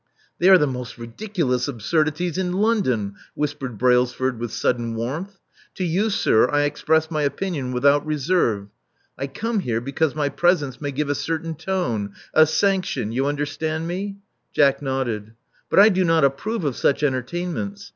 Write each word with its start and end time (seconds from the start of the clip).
They 0.39 0.49
are 0.49 0.57
the 0.57 0.65
most 0.65 0.97
ridiculous 0.97 1.67
absurdities 1.67 2.35
in 2.39 2.53
Lon 2.53 2.81
don, 2.81 3.15
whispered 3.35 3.77
Brailsford 3.77 4.39
with 4.39 4.51
sudden 4.51 4.95
warmth. 4.95 5.37
To 5.75 5.83
you, 5.83 6.09
sir, 6.09 6.49
I 6.49 6.63
express 6.63 7.11
my 7.11 7.21
opinion 7.21 7.71
without 7.71 8.03
reserve. 8.03 8.69
I 9.15 9.27
come 9.27 9.59
here 9.59 9.79
because 9.79 10.15
my 10.15 10.29
presence 10.29 10.81
may 10.81 10.89
give 10.91 11.09
a 11.09 11.13
certain 11.13 11.53
tone— 11.53 12.13
a 12.33 12.47
sanction— 12.47 13.11
you 13.11 13.27
understand 13.27 13.87
me?* 13.87 14.15
* 14.35 14.53
Jack 14.55 14.81
nodded. 14.81 15.25
•*But 15.71 15.77
I 15.79 15.89
do 15.89 16.03
not 16.03 16.25
approve 16.25 16.63
of 16.65 16.75
such 16.75 17.03
entertainments. 17.03 17.89